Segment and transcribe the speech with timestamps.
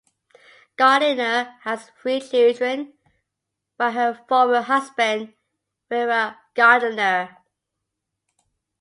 [0.77, 2.93] Gardiner has three children
[3.77, 5.35] by her former husband
[5.91, 7.37] Wira Gardiner.